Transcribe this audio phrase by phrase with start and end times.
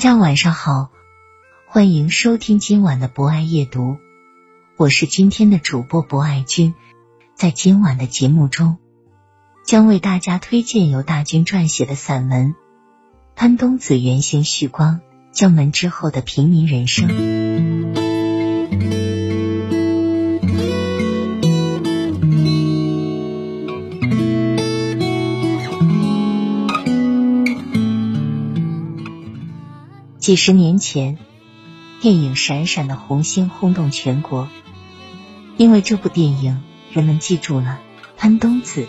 [0.00, 0.88] 大家晚上好，
[1.66, 3.98] 欢迎收听今晚的博爱夜读，
[4.78, 6.74] 我是今天的主播博爱君。
[7.34, 8.78] 在今晚的节目中，
[9.62, 12.54] 将为大家推荐由大军撰写的散文
[13.36, 17.08] 《潘冬子原型旭光将门之后的平民人生》。
[30.20, 31.16] 几十年前，
[32.02, 34.50] 电影《闪闪的红星》轰动全国，
[35.56, 37.80] 因为这部电影，人们记住了
[38.18, 38.86] 潘冬子。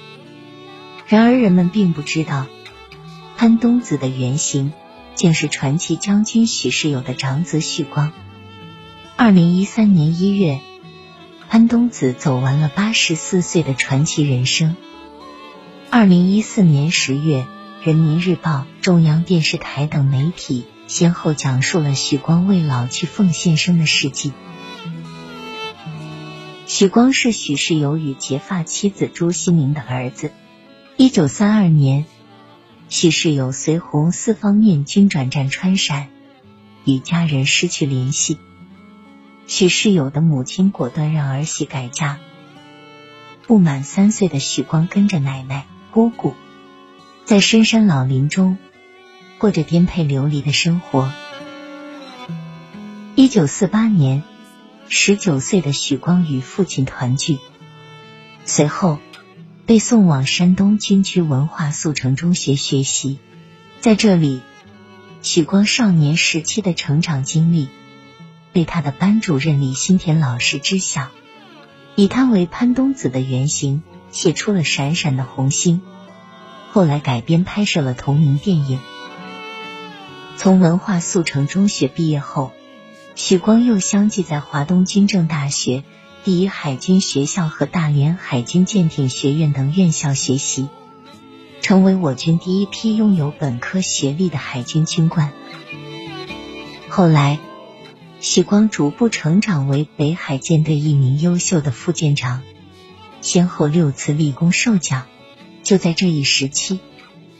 [1.07, 2.47] 然而，人们并不知道，
[3.37, 4.73] 潘冬子的原型
[5.15, 8.11] 竟是传奇将军许世友的长子许光。
[9.15, 10.59] 二零一三年一月，
[11.47, 14.75] 潘冬子走完了八十四岁的传奇人生。
[15.89, 17.43] 二零一四年十月，
[17.87, 24.33] 《人民日报》、中央电视台等媒体先后讲述了许光为老去奉献生的事迹。
[26.67, 30.33] 许光是许世友与结发妻子朱锡明的儿子。
[30.97, 32.05] 一九三二年，
[32.89, 36.09] 许世友随红四方面军转战川陕，
[36.83, 38.37] 与家人失去联系。
[39.47, 42.19] 许世友的母亲果断让儿媳改嫁，
[43.47, 46.35] 不满三岁的许光跟着奶奶、姑姑，
[47.23, 48.57] 在深山老林中
[49.41, 51.11] 过着颠沛流离的生活。
[53.15, 54.21] 一九四八年，
[54.87, 57.39] 十九岁的许光与父亲团聚，
[58.45, 58.99] 随后
[59.65, 63.17] 被送往山东军区文化速成中学学习。
[63.79, 64.41] 在这里，
[65.23, 67.67] 许光少年时期的成长经历
[68.53, 71.07] 被他的班主任李新田老师知晓，
[71.95, 73.81] 以他为潘冬子的原型，
[74.11, 75.77] 写出了《闪闪的红星》，
[76.71, 78.79] 后来改编拍摄了同名电影。
[80.41, 82.51] 从文化速成中学毕业后，
[83.13, 85.83] 许光又相继在华东军政大学、
[86.23, 90.67] 第一海军学校和大连海军舰艇学院等院校学习，
[91.61, 95.31] 成为我军第一批拥有本科学历的海军军官。
[96.89, 97.37] 后来，
[98.19, 102.41] 许光逐步成长为北海舰队一名优秀的副舰长，
[103.21, 105.05] 先后六次立功受奖。
[105.61, 106.79] 就在这一时期，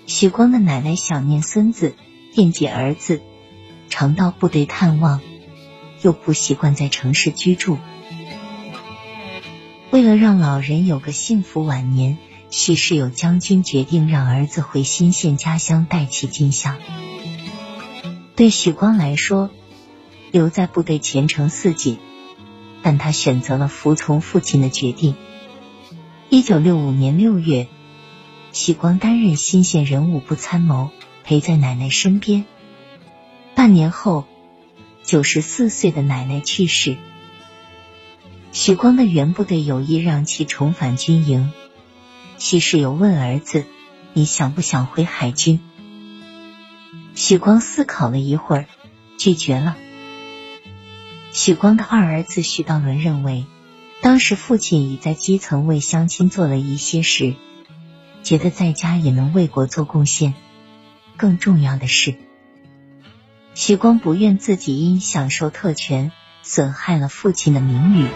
[0.05, 1.95] 许光的奶奶想念孙子，
[2.33, 3.21] 惦记儿子，
[3.89, 5.19] 常到部队探望，
[6.01, 7.77] 又不习惯在城市居住。
[9.89, 12.17] 为了让老人有个幸福晚年，
[12.49, 16.77] 许世友将军决定让儿子回新县家乡带其尽孝。
[18.37, 19.49] 对许光来说，
[20.31, 21.97] 留在部队前程似锦，
[22.81, 25.15] 但他选择了服从父亲的决定。
[26.29, 27.67] 一九六五年六月，
[28.53, 30.91] 许光担任新县人武部参谋，
[31.23, 32.45] 陪在奶奶身边。
[33.55, 34.25] 半年后，
[35.03, 36.97] 九十四岁的奶奶去世。
[38.51, 41.51] 许光的原部队有意让其重返军营，
[42.37, 43.65] 许世友问儿子
[44.13, 45.59] ：“你想不想回海军？”
[47.15, 48.65] 许光思考了一会儿，
[49.17, 49.77] 拒绝了。
[51.31, 53.45] 许光的二儿子许道伦认为，
[54.01, 57.35] 当时父亲已在基层为乡亲做了一些事，
[58.23, 60.33] 觉得在家也能为国做贡献。
[61.17, 62.15] 更重要的是，
[63.53, 66.11] 许光不愿自己因享受特权，
[66.41, 68.07] 损害了父亲的名誉。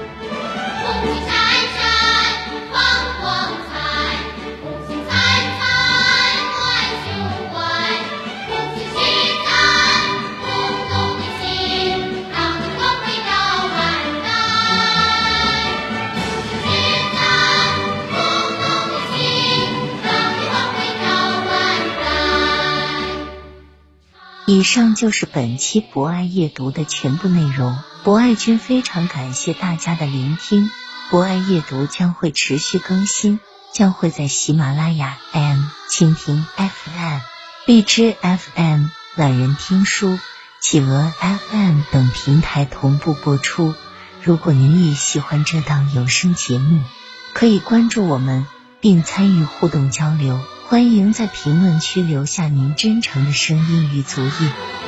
[24.47, 27.79] 以上就是本期博爱夜读的全部内容。
[28.03, 30.69] 博爱君非常感谢大家的聆听。
[31.09, 33.39] 博爱夜读将会持续更新，
[33.73, 37.19] 将会在喜马拉雅 M、蜻蜓 FM、
[37.65, 40.19] 荔枝 FM、懒人听书、
[40.61, 43.73] 企鹅 FM 等平台同步播出。
[44.21, 46.83] 如果您也喜欢这档有声节目，
[47.33, 48.45] 可以关注我们
[48.79, 50.39] 并参与互动交流。
[50.67, 54.84] 欢迎在评论区留下您真诚的声音与足印。